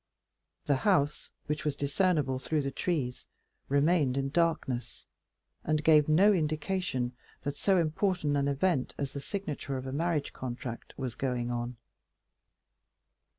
[0.65, 3.25] The house, which was discernible through the trees,
[3.69, 5.05] remained in darkness,
[5.63, 10.33] and gave no indication that so important an event as the signature of a marriage
[10.33, 11.77] contract was going on.